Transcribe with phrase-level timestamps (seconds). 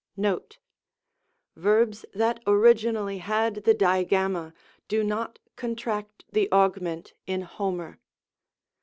[0.17, 0.57] Note.—
[1.55, 4.51] Verbs that originally had the Digamma,
[4.87, 7.99] do not contract the augment in Homer.